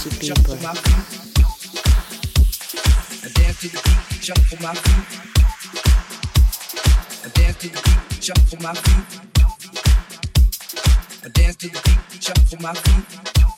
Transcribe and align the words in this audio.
Feet. 0.00 0.32
I 0.32 0.34
dance 3.34 3.60
to 3.60 3.68
the 3.68 3.80
beat, 3.84 4.24
shuffle 4.24 4.58
my 4.62 4.74
feet. 4.74 5.06
I 7.22 7.28
dance 7.28 7.56
to 7.58 7.68
the 7.68 7.80
beat, 7.84 8.24
shuffle 8.24 8.58
my 8.62 8.72
feet. 8.72 9.04
Dance 11.34 11.56
to 11.56 11.68
the 11.68 11.80
beat, 11.84 12.22
shuffle 12.22 12.58
my 12.62 12.72
feet. 12.72 13.49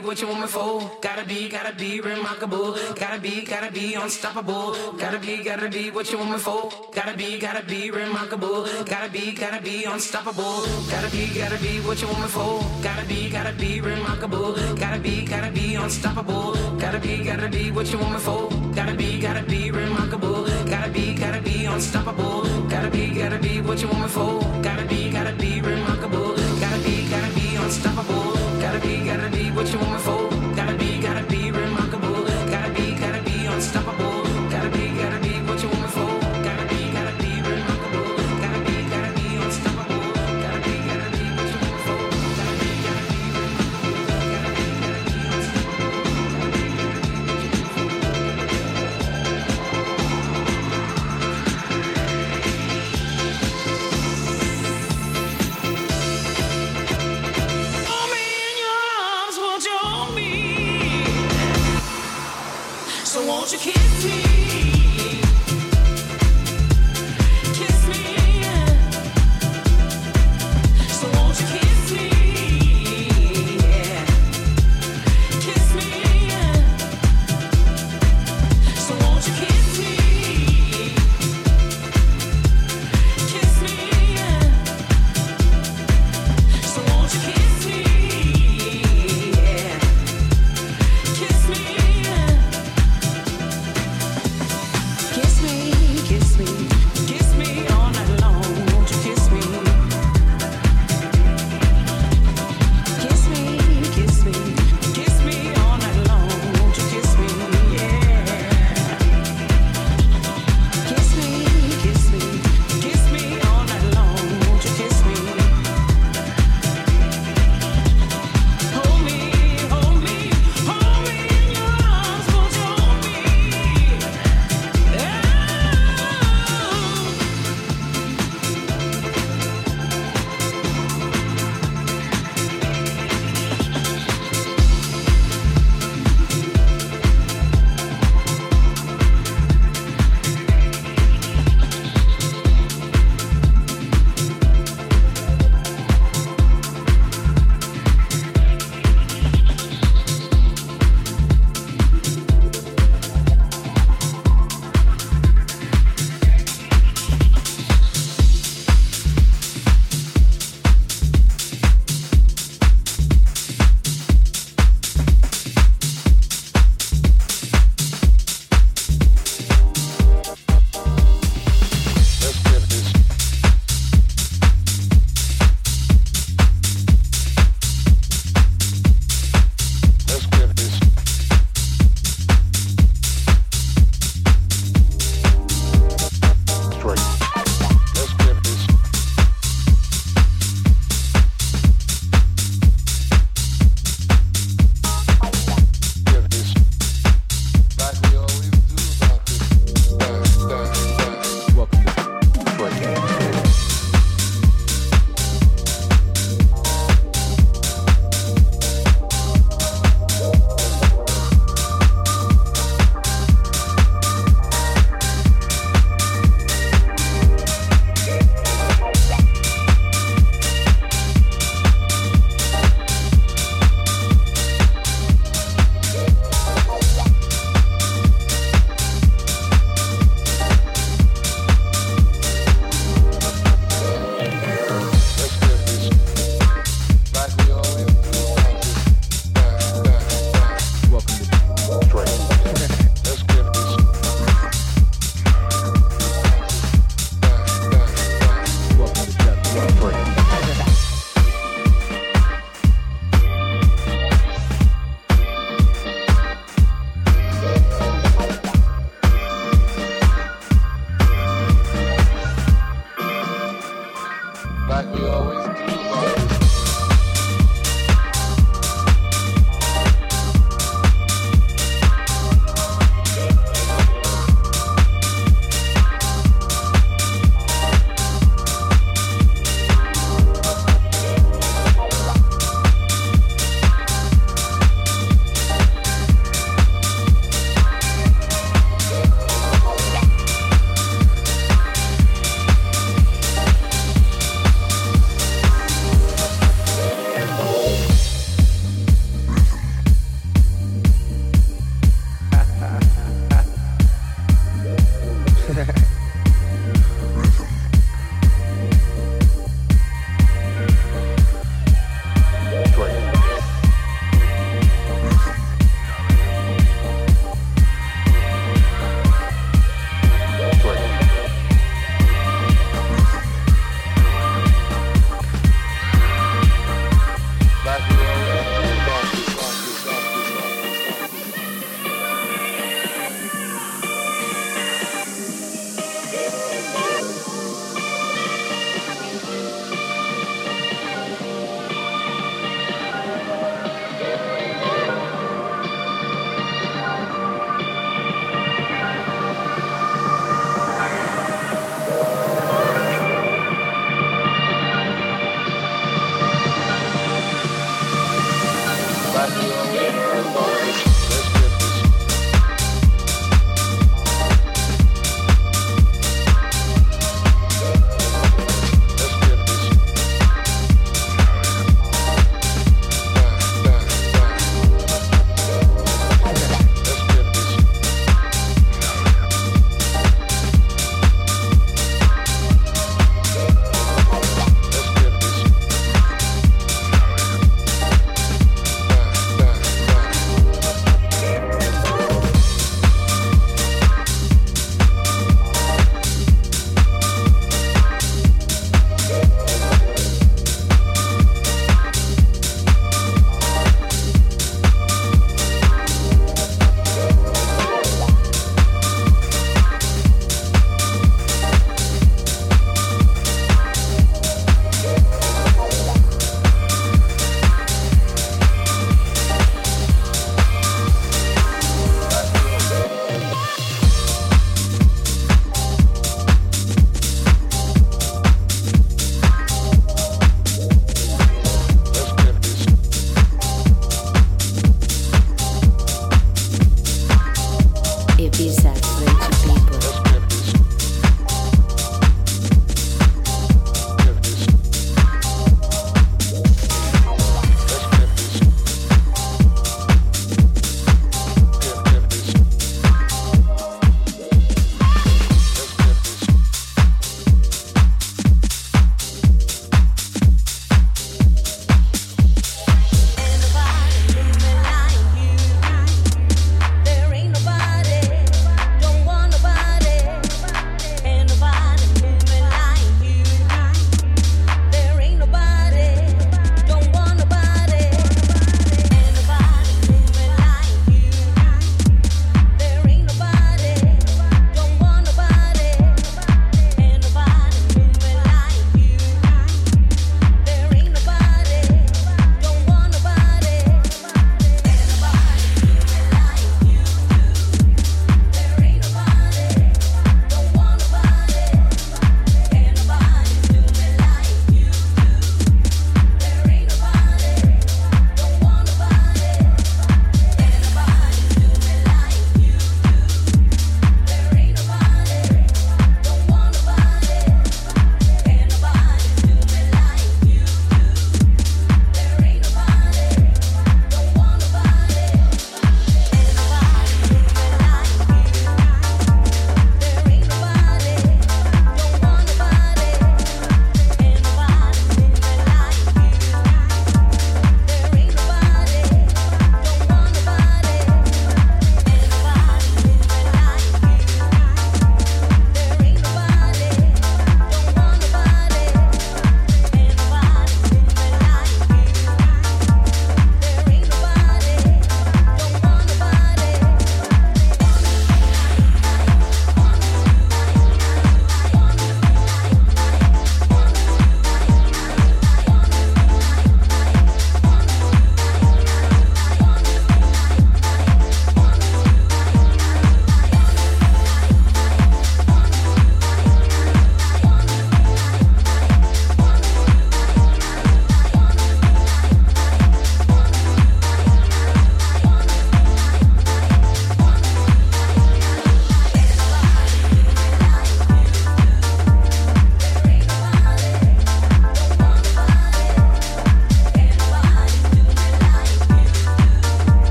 What 0.00 0.20
you 0.20 0.26
want 0.28 0.40
me 0.40 0.46
for. 0.46 0.90
Gotta 1.00 1.24
be, 1.24 1.48
gotta 1.48 1.74
be 1.74 2.00
remarkable. 2.00 2.76
Gotta 2.94 3.20
be, 3.20 3.42
gotta 3.44 3.70
be 3.70 3.94
unstoppable. 3.94 4.74
Gotta 4.98 5.18
be, 5.18 5.42
gotta 5.42 5.68
be 5.68 5.90
what 5.90 6.10
you 6.10 6.18
want 6.18 6.30
me 6.32 6.38
for. 6.38 6.70
Gotta 6.92 7.16
be, 7.16 7.38
gotta 7.38 7.64
be 7.64 7.90
remarkable. 7.90 8.66
Gotta 8.84 9.10
be, 9.10 9.32
gotta 9.32 9.62
be 9.62 9.84
unstoppable. 9.84 10.64
Gotta 10.90 11.10
be, 11.10 11.26
gotta 11.38 11.58
be 11.58 11.80
what 11.80 12.00
you 12.00 12.08
want 12.08 12.20
me 12.20 12.28
for. 12.28 12.60
Gotta 12.82 13.06
be, 13.06 13.30
gotta 13.30 13.52
be 13.52 13.80
remarkable. 13.80 14.54
Gotta 14.76 14.98
be, 14.98 15.24
gotta 15.24 15.50
be 15.50 15.74
unstoppable. 15.74 16.54
Gotta 16.78 16.98
be, 16.98 17.24
gotta 17.24 17.48
be 17.48 17.70
what 17.70 17.90
you 17.92 17.98
want 17.98 18.12
me 18.12 18.18
for. 18.18 18.48
Gotta 18.74 18.94
be, 18.94 19.20
gotta 19.20 19.42
be 19.42 19.70
remarkable. 19.70 20.44
Gotta 20.66 20.90
be, 20.90 21.14
gotta 21.14 21.40
be 21.42 21.64
unstoppable. 21.64 22.42
Gotta 22.68 22.90
be, 22.90 23.10
gotta 23.14 23.38
be 23.38 23.60
what 23.60 23.80
you 23.80 23.88
want 23.88 24.02
me 24.02 24.08
for. 24.08 24.40
Gotta 24.62 24.84
be, 24.86 25.10
gotta 25.10 25.32
be 25.32 25.60
remarkable. 25.60 26.34
Gotta 26.60 26.78
be, 26.84 27.08
gotta 27.08 27.34
be 27.34 27.56
unstoppable. 27.56 28.35
Gotta 28.76 28.88
be, 28.88 29.04
gotta 29.06 29.30
be 29.30 29.50
what 29.52 29.72
you 29.72 29.78
want 29.78 29.92
me 29.92 29.98
for. 30.02 30.35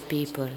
People. 0.00 0.50